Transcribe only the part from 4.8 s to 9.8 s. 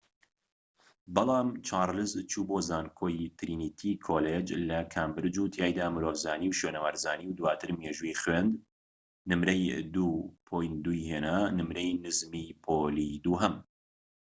کامبرج و تیایدا مرۆڤزانی و شوێنەوارزانی و دواتر مێژووی خوێند، نمرەی